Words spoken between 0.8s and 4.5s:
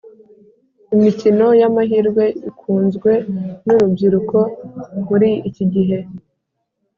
Imikino yamahirwe ikunzwe nurubyiruko